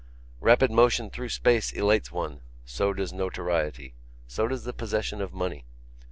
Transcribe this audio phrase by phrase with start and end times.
[0.39, 3.93] Rapid motion through space elates one; so does notoriety;
[4.25, 5.63] so does the possession of money.